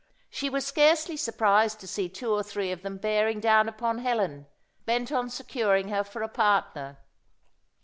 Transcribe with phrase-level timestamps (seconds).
[0.31, 4.47] She was scarcely surprised to see two or three of them bearing down upon Helen,
[4.83, 6.97] bent on securing her for a partner.